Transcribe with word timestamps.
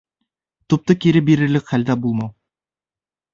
Тупты 0.73 0.95
кире 1.03 1.21
бирерлек 1.27 1.69
хәлдә 1.75 1.97
булмау 2.07 2.33